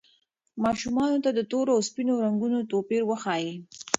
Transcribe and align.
ماشومانو 0.63 1.17
ته 1.23 1.29
د 1.33 1.39
تورو 1.51 1.71
او 1.75 1.81
سپینو 1.89 2.13
رنګونو 2.25 2.67
توپیر 2.71 3.01
وښایئ. 3.05 3.49